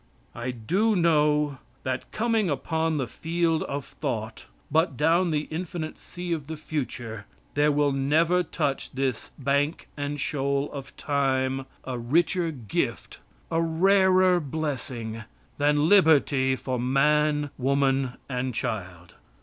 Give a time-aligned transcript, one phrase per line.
[0.33, 6.31] I do know that, coming upon the field of thought; but down the infinite sea
[6.33, 12.49] of the future, there will never touch this "bank and shoal of time" a richer
[12.49, 13.19] gift,
[13.51, 15.23] a rarer blessing
[15.59, 19.13] than liberty for man, woman and child.